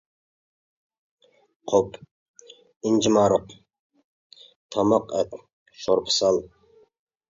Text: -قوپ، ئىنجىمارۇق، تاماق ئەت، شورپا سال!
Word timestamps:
-قوپ، 1.27 2.01
ئىنجىمارۇق، 2.55 3.55
تاماق 4.79 5.19
ئەت، 5.21 5.41
شورپا 5.87 6.21
سال! 6.23 6.47